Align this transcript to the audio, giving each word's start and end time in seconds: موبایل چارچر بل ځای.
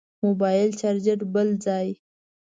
موبایل 0.23 0.69
چارچر 0.79 1.19
بل 1.33 1.49
ځای. 1.65 1.87